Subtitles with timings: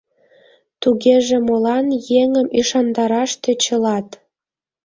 [0.81, 1.87] Тугеже молан
[2.21, 4.07] еҥым ӱшандараш тӧчылат?